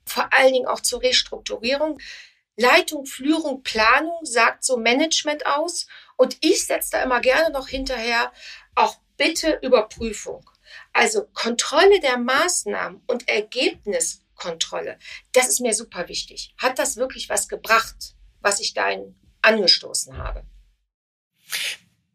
[0.07, 1.99] vor allen Dingen auch zur Restrukturierung.
[2.57, 5.87] Leitung, Führung, Planung sagt so Management aus.
[6.17, 8.33] Und ich setze da immer gerne noch hinterher
[8.75, 10.49] auch bitte Überprüfung.
[10.93, 14.99] Also Kontrolle der Maßnahmen und Ergebniskontrolle,
[15.33, 16.55] das ist mir super wichtig.
[16.59, 18.91] Hat das wirklich was gebracht, was ich da
[19.49, 20.45] angestoßen habe?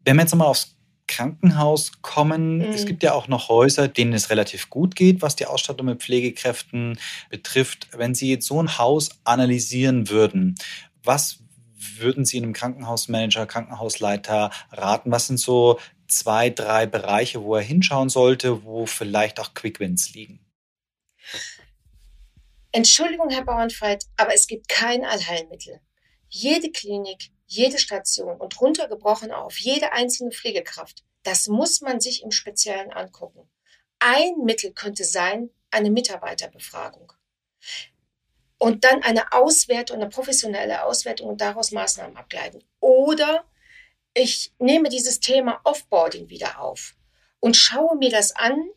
[0.04, 0.74] Wenn wir jetzt mal aufs
[1.06, 2.58] Krankenhaus kommen.
[2.58, 2.64] Mhm.
[2.64, 6.02] Es gibt ja auch noch Häuser, denen es relativ gut geht, was die Ausstattung mit
[6.02, 6.98] Pflegekräften
[7.30, 7.88] betrifft.
[7.92, 10.54] Wenn Sie jetzt so ein Haus analysieren würden,
[11.02, 11.40] was
[11.76, 15.10] würden Sie einem Krankenhausmanager, Krankenhausleiter raten?
[15.10, 20.40] Was sind so zwei, drei Bereiche, wo er hinschauen sollte, wo vielleicht auch Quickwins liegen?
[22.72, 25.80] Entschuldigung, Herr Bauernfeit, aber es gibt kein Allheilmittel.
[26.36, 32.32] Jede Klinik, jede Station und runtergebrochen auf jede einzelne Pflegekraft, das muss man sich im
[32.32, 33.48] Speziellen angucken.
[34.00, 37.12] Ein Mittel könnte sein eine Mitarbeiterbefragung.
[38.58, 42.64] Und dann eine Auswertung, eine professionelle Auswertung und daraus Maßnahmen ableiten.
[42.80, 43.44] Oder
[44.12, 46.96] ich nehme dieses Thema Offboarding wieder auf
[47.38, 48.70] und schaue mir das an,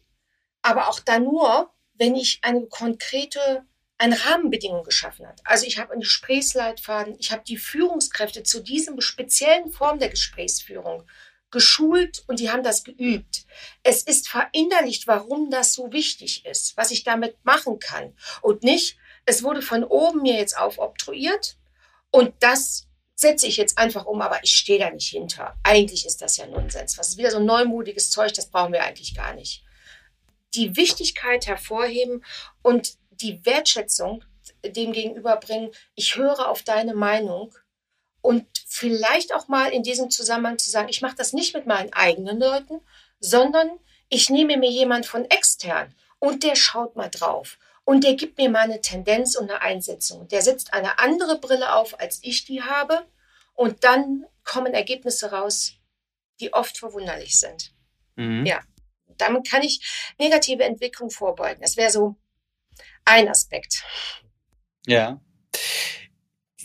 [0.62, 3.66] aber auch dann nur, wenn ich eine konkrete
[3.98, 5.42] eine Rahmenbedingung geschaffen hat.
[5.44, 11.04] Also ich habe einen Gesprächsleitfaden, ich habe die Führungskräfte zu diesem speziellen Form der Gesprächsführung
[11.50, 13.46] geschult und die haben das geübt.
[13.84, 18.98] Es ist verinnerlicht, warum das so wichtig ist, was ich damit machen kann und nicht,
[19.26, 21.58] es wurde von oben mir jetzt aufobtruiert
[22.12, 25.58] und das setze ich jetzt einfach um, aber ich stehe da nicht hinter.
[25.64, 26.98] Eigentlich ist das ja Nonsens.
[26.98, 29.64] Was ist wieder so neumodiges Zeug, das brauchen wir eigentlich gar nicht.
[30.54, 32.24] Die Wichtigkeit hervorheben
[32.62, 34.24] und die Wertschätzung
[34.64, 37.54] dem gegenüberbringen, ich höre auf deine Meinung
[38.22, 41.94] und vielleicht auch mal in diesem Zusammenhang zu sagen, ich mache das nicht mit meinen
[41.94, 42.82] eigenen Leuten,
[43.20, 43.70] sondern
[44.10, 48.50] ich nehme mir jemand von extern und der schaut mal drauf und der gibt mir
[48.50, 50.28] mal eine Tendenz und eine Einsetzung.
[50.28, 53.08] Der setzt eine andere Brille auf, als ich die habe.
[53.54, 55.72] Und dann kommen Ergebnisse raus,
[56.42, 57.72] die oft verwunderlich sind.
[58.18, 58.46] Mhm.
[58.46, 58.60] Ja.
[59.18, 61.62] Damit kann ich negative Entwicklung vorbeugen.
[61.62, 62.18] Das wäre so
[63.08, 63.84] ein Aspekt.
[64.86, 65.20] Ja.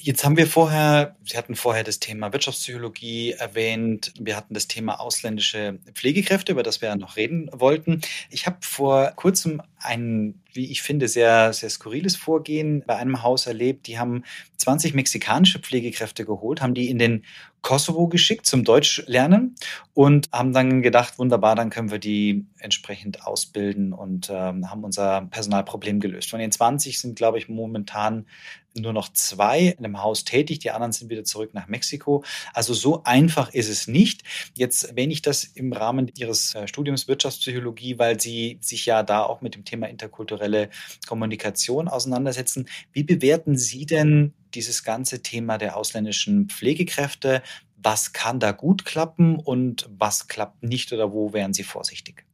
[0.04, 4.12] Jetzt haben wir vorher, Sie hatten vorher das Thema Wirtschaftspsychologie erwähnt.
[4.18, 8.00] Wir hatten das Thema ausländische Pflegekräfte, über das wir ja noch reden wollten.
[8.28, 13.46] Ich habe vor kurzem ein, wie ich finde, sehr, sehr skurriles Vorgehen bei einem Haus
[13.46, 13.86] erlebt.
[13.86, 14.24] Die haben
[14.56, 17.24] 20 mexikanische Pflegekräfte geholt, haben die in den
[17.60, 19.54] Kosovo geschickt zum Deutsch lernen
[19.94, 25.22] und haben dann gedacht, wunderbar, dann können wir die entsprechend ausbilden und ähm, haben unser
[25.30, 26.30] Personalproblem gelöst.
[26.30, 28.26] Von den 20 sind, glaube ich, momentan
[28.74, 32.24] nur noch zwei in dem Haus tätig, die anderen sind wieder zurück nach Mexiko.
[32.54, 34.22] Also so einfach ist es nicht.
[34.56, 39.22] Jetzt erwähne ich das im Rahmen Ihres äh, Studiums Wirtschaftspsychologie, weil Sie sich ja da
[39.22, 40.70] auch mit dem Thema interkulturelle
[41.06, 42.68] Kommunikation auseinandersetzen.
[42.92, 47.42] Wie bewerten Sie denn dieses ganze Thema der ausländischen Pflegekräfte?
[47.76, 52.24] Was kann da gut klappen und was klappt nicht oder wo wären Sie vorsichtig?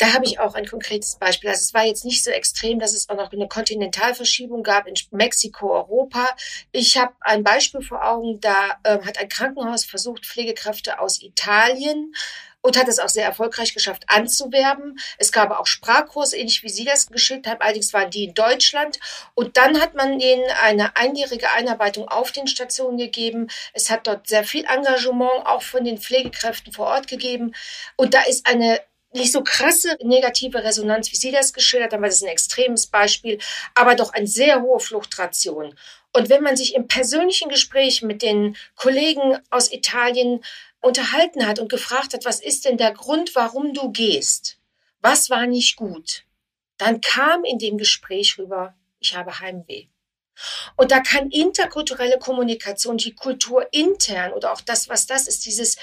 [0.00, 1.50] Da habe ich auch ein konkretes Beispiel.
[1.50, 4.94] Also es war jetzt nicht so extrem, dass es auch noch eine Kontinentalverschiebung gab in
[5.10, 6.26] Mexiko, Europa.
[6.72, 12.14] Ich habe ein Beispiel vor Augen, da äh, hat ein Krankenhaus versucht, Pflegekräfte aus Italien
[12.62, 14.98] und hat es auch sehr erfolgreich geschafft anzuwerben.
[15.18, 18.98] Es gab auch Sprachkurse, ähnlich wie Sie das geschildert haben, allerdings waren die in Deutschland.
[19.34, 23.48] Und dann hat man ihnen eine einjährige Einarbeitung auf den Stationen gegeben.
[23.74, 27.54] Es hat dort sehr viel Engagement auch von den Pflegekräften vor Ort gegeben.
[27.96, 28.80] Und da ist eine
[29.12, 32.86] nicht so krasse negative Resonanz, wie Sie das geschildert haben, weil das ist ein extremes
[32.86, 33.38] Beispiel,
[33.74, 35.74] aber doch eine sehr hohe Fluchtration.
[36.12, 40.44] Und wenn man sich im persönlichen Gespräch mit den Kollegen aus Italien
[40.80, 44.58] unterhalten hat und gefragt hat, was ist denn der Grund, warum du gehst?
[45.00, 46.24] Was war nicht gut?
[46.78, 49.86] Dann kam in dem Gespräch rüber, ich habe Heimweh.
[50.76, 55.76] Und da kann interkulturelle Kommunikation, die Kultur intern oder auch das, was das ist, dieses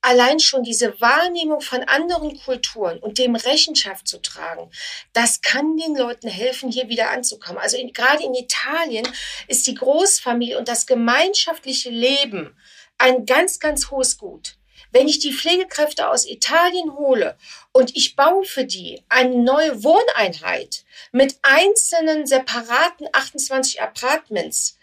[0.00, 4.70] allein schon diese Wahrnehmung von anderen Kulturen und dem Rechenschaft zu tragen,
[5.12, 7.58] das kann den Leuten helfen, hier wieder anzukommen.
[7.58, 9.08] Also in, gerade in Italien
[9.48, 12.56] ist die Großfamilie und das gemeinschaftliche Leben
[12.98, 14.56] ein ganz, ganz hohes Gut.
[14.90, 17.36] Wenn ich die Pflegekräfte aus Italien hole
[17.72, 24.78] und ich baue für die eine neue Wohneinheit mit einzelnen separaten 28 Apartments,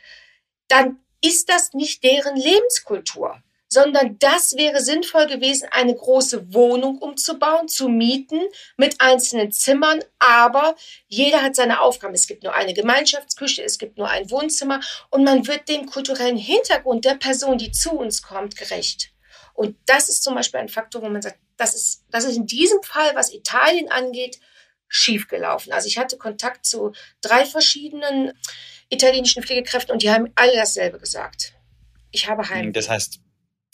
[0.68, 3.42] dann ist das nicht deren Lebenskultur
[3.76, 8.40] sondern das wäre sinnvoll gewesen, eine große Wohnung umzubauen, zu mieten
[8.78, 10.76] mit einzelnen Zimmern, aber
[11.08, 12.14] jeder hat seine Aufgaben.
[12.14, 14.80] Es gibt nur eine Gemeinschaftsküche, es gibt nur ein Wohnzimmer
[15.12, 19.12] und man wird dem kulturellen Hintergrund der Person, die zu uns kommt, gerecht.
[19.54, 22.48] Und das ist zum Beispiel ein Faktor, wo man sagt, das ist, das ist in
[22.48, 24.40] diesem Fall, was Italien angeht,
[24.88, 25.74] schiefgelaufen.
[25.74, 28.32] Also ich hatte Kontakt zu drei verschiedenen
[28.90, 31.54] italienischen Pflegekräften und die haben alle dasselbe gesagt.
[32.12, 32.72] Ich habe Heim.
[32.72, 33.20] Das heißt,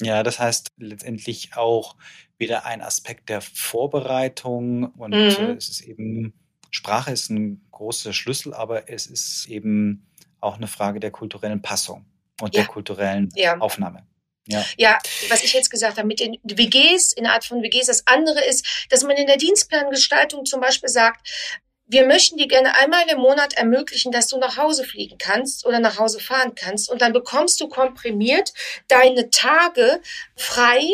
[0.02, 1.96] ja, das heißt letztendlich auch
[2.38, 5.20] wieder ein Aspekt der Vorbereitung und mhm.
[5.20, 6.34] Äh, es ist eben,
[6.70, 10.08] Sprache ist ein großer Schlüssel, aber es ist eben
[10.40, 12.06] auch eine Frage der kulturellen Passung
[12.42, 12.62] und ja.
[12.62, 13.58] der kulturellen ja.
[13.60, 14.08] Aufnahme.
[14.48, 14.66] Ja.
[14.76, 14.98] ja,
[15.30, 18.44] was ich jetzt gesagt habe mit den WGs, in der Art von WGs, das andere
[18.44, 21.30] ist, dass man in der Dienstplangestaltung zum Beispiel sagt,
[21.91, 25.80] wir möchten dir gerne einmal im Monat ermöglichen, dass du nach Hause fliegen kannst oder
[25.80, 26.89] nach Hause fahren kannst.
[26.89, 28.54] Und dann bekommst du komprimiert
[28.88, 30.01] deine Tage
[30.38, 30.88] frei,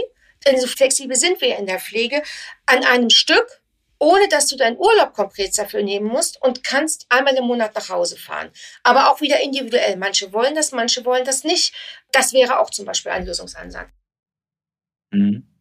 [0.45, 2.23] denn so flexibel sind wir in der Pflege,
[2.65, 3.61] an einem Stück,
[3.99, 7.89] ohne dass du deinen Urlaub konkret dafür nehmen musst und kannst einmal im Monat nach
[7.89, 8.49] Hause fahren.
[8.81, 9.97] Aber auch wieder individuell.
[9.97, 11.75] Manche wollen das, manche wollen das nicht.
[12.11, 13.89] Das wäre auch zum Beispiel ein Lösungsansatz.
[15.11, 15.56] Mhm.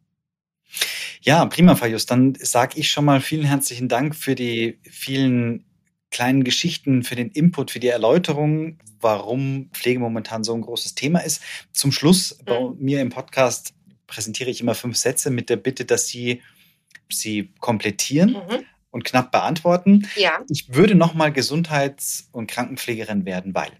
[1.21, 2.05] Ja, prima, Fajus.
[2.05, 5.65] Dann sage ich schon mal vielen herzlichen Dank für die vielen
[6.09, 11.19] kleinen Geschichten, für den Input, für die Erläuterung, warum Pflege momentan so ein großes Thema
[11.19, 11.41] ist.
[11.73, 12.75] Zum Schluss bei mhm.
[12.79, 13.73] mir im Podcast
[14.07, 16.41] präsentiere ich immer fünf Sätze mit der Bitte, dass Sie
[17.09, 18.65] sie komplettieren mhm.
[18.91, 20.07] und knapp beantworten.
[20.15, 20.43] Ja.
[20.49, 23.71] Ich würde nochmal Gesundheits- und Krankenpflegerin werden, weil.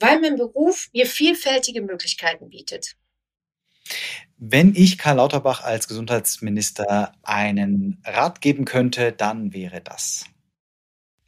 [0.00, 2.96] Weil mein Beruf mir vielfältige Möglichkeiten bietet.
[4.36, 10.26] Wenn ich Karl Lauterbach als Gesundheitsminister einen Rat geben könnte, dann wäre das.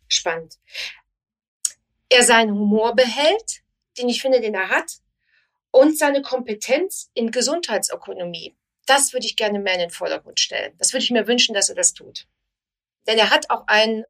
[0.06, 0.58] Spannend.
[2.08, 3.62] Er seinen Humor behält,
[3.98, 4.98] den ich finde, den er hat,
[5.72, 8.56] und seine Kompetenz in Gesundheitsökonomie.
[8.86, 10.72] Das würde ich gerne mehr in den Vordergrund stellen.
[10.78, 12.26] Das würde ich mir wünschen, dass er das tut.
[13.06, 14.04] Denn er hat auch einen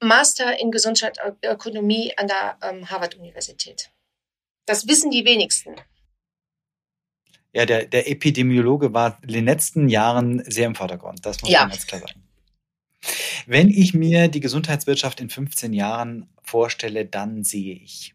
[0.00, 3.90] Master in Gesundheitsökonomie an der ähm, Harvard-Universität.
[4.66, 5.76] Das wissen die wenigsten
[7.56, 11.24] ja, der, der Epidemiologe war in den letzten Jahren sehr im Vordergrund.
[11.24, 11.60] Das muss ja.
[11.60, 12.22] man ganz klar sagen.
[13.46, 18.14] Wenn ich mir die Gesundheitswirtschaft in 15 Jahren vorstelle, dann sehe ich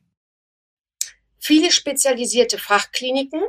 [1.39, 3.41] viele spezialisierte Fachkliniken,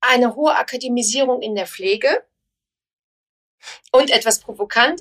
[0.00, 2.24] eine hohe Akademisierung in der Pflege
[3.92, 5.00] und etwas provokant,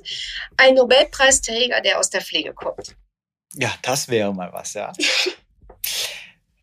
[0.57, 2.95] ein Nobelpreisträger, der aus der Pflege kommt.
[3.56, 4.93] Ja, das wäre mal was, ja.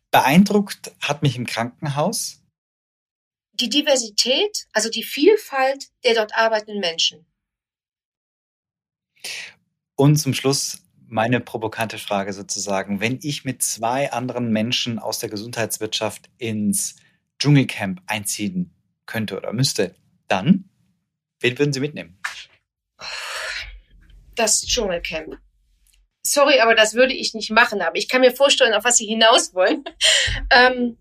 [0.09, 2.44] Beeindruckt hat mich im Krankenhaus
[3.59, 7.25] die Diversität, also die Vielfalt der dort arbeitenden Menschen.
[9.95, 12.99] Und zum Schluss meine provokante Frage sozusagen.
[12.99, 16.95] Wenn ich mit zwei anderen Menschen aus der Gesundheitswirtschaft ins
[17.39, 18.73] Dschungelcamp einziehen
[19.05, 19.95] könnte oder müsste,
[20.27, 20.69] dann?
[21.39, 22.19] Wen würden Sie mitnehmen?
[24.35, 25.37] Das Dschungelcamp.
[26.23, 27.81] Sorry, aber das würde ich nicht machen.
[27.81, 29.83] Aber ich kann mir vorstellen, auf was Sie hinaus wollen.
[30.51, 30.97] ähm,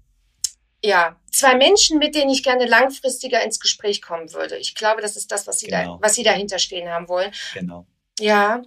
[0.84, 4.56] ja, zwei Menschen, mit denen ich gerne langfristiger ins Gespräch kommen würde.
[4.56, 5.96] Ich glaube, das ist das, was Sie, genau.
[5.96, 7.32] da, was Sie dahinter stehen haben wollen.
[7.54, 7.86] Genau.
[8.20, 8.62] Ja,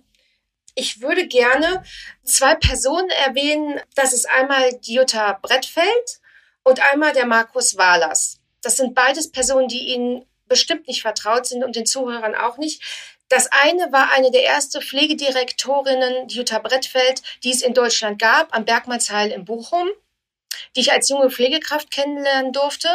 [0.76, 1.84] ich würde gerne
[2.24, 3.80] zwei Personen erwähnen.
[3.96, 6.20] Das ist einmal die Jutta Brettfeld
[6.64, 8.40] und einmal der Markus Wahlers.
[8.62, 12.82] Das sind beides Personen, die Ihnen bestimmt nicht vertraut sind und den Zuhörern auch nicht.
[13.30, 18.64] Das eine war eine der ersten Pflegedirektorinnen, Jutta Brettfeld, die es in Deutschland gab, am
[18.66, 19.90] Bergmannsheil in Bochum
[20.76, 22.90] die ich als junge Pflegekraft kennenlernen durfte.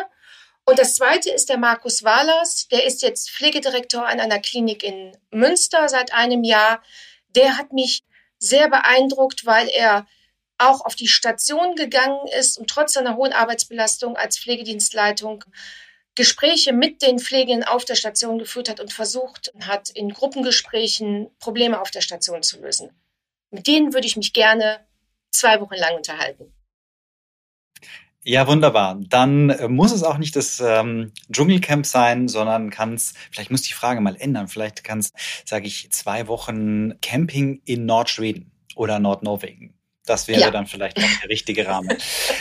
[0.64, 5.16] Und das zweite ist der Markus Wahlers, der ist jetzt Pflegedirektor an einer Klinik in
[5.30, 6.82] Münster seit einem Jahr.
[7.30, 8.02] Der hat mich
[8.38, 10.06] sehr beeindruckt, weil er
[10.58, 15.44] auch auf die Station gegangen ist und trotz seiner hohen Arbeitsbelastung als Pflegedienstleitung
[16.14, 21.80] Gespräche mit den Pflegenden auf der Station geführt hat und versucht hat, in Gruppengesprächen Probleme
[21.80, 22.90] auf der Station zu lösen.
[23.50, 24.86] Mit denen würde ich mich gerne
[25.30, 26.52] zwei Wochen lang unterhalten.
[28.24, 29.00] Ja, wunderbar.
[29.08, 33.62] Dann äh, muss es auch nicht das ähm, Dschungelcamp sein, sondern kann es, vielleicht muss
[33.62, 35.12] die Frage mal ändern, vielleicht kann es,
[35.44, 39.74] sage ich, zwei Wochen Camping in Nordschweden oder Nordnorwegen.
[40.04, 40.50] Das wäre ja.
[40.50, 41.96] dann vielleicht auch der richtige Rahmen.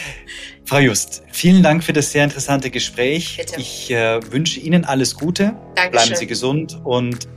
[0.65, 3.37] Frau Just, vielen Dank für das sehr interessante Gespräch.
[3.37, 3.59] Bitte.
[3.59, 5.55] Ich äh, wünsche Ihnen alles Gute.
[5.75, 5.91] Dankeschön.
[5.91, 7.27] Bleiben Sie gesund und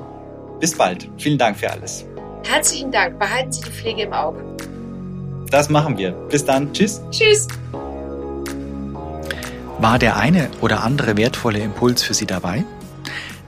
[0.60, 1.10] bis bald.
[1.18, 2.06] Vielen Dank für alles.
[2.46, 3.18] Herzlichen Dank.
[3.18, 4.44] Behalten Sie die Pflege im Auge.
[5.50, 6.12] Das machen wir.
[6.12, 6.72] Bis dann.
[6.72, 7.02] Tschüss.
[7.10, 7.48] Tschüss.
[9.78, 12.64] War der eine oder andere wertvolle Impuls für Sie dabei?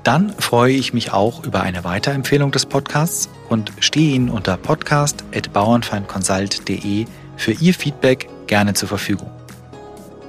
[0.03, 7.07] Dann freue ich mich auch über eine Weiterempfehlung des Podcasts und stehe Ihnen unter podcast.bauernfeindconsult.de
[7.37, 9.31] für Ihr Feedback gerne zur Verfügung.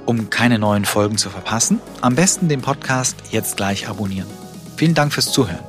[0.06, 4.28] Um keine neuen Folgen zu verpassen, am besten den Podcast jetzt gleich abonnieren.
[4.76, 5.64] Vielen Dank fürs Zuhören.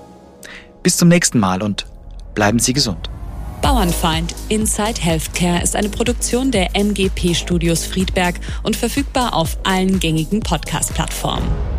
[0.81, 1.85] Bis zum nächsten Mal und
[2.33, 3.09] bleiben Sie gesund.
[3.61, 10.39] Bauernfeind Inside Healthcare ist eine Produktion der MGP Studios Friedberg und verfügbar auf allen gängigen
[10.39, 11.78] Podcast-Plattformen.